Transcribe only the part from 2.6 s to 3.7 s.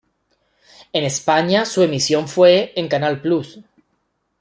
en Canal Plus.